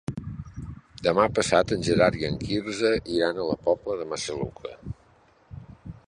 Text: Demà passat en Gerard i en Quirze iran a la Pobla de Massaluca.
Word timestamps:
Demà 1.07 1.25
passat 1.39 1.73
en 1.75 1.83
Gerard 1.87 2.17
i 2.21 2.25
en 2.29 2.39
Quirze 2.43 2.93
iran 3.17 3.41
a 3.43 3.45
la 3.49 3.57
Pobla 3.67 3.97
de 3.99 4.07
Massaluca. 4.15 4.73